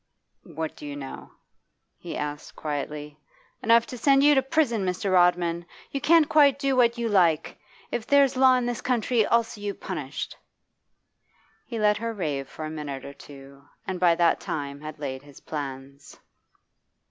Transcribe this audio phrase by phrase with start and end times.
[0.41, 1.29] 'What do you know?'
[1.99, 3.19] he asked quietly.
[3.61, 5.13] 'Enough to send you to prison, Mr.
[5.13, 5.63] Rodman.
[5.91, 7.59] You can't do quite what you like!
[7.91, 10.35] If there's law in this country I'll see you punished!'
[11.67, 15.21] He let her rave for a minute or two, and by that time had laid
[15.21, 16.17] his plans.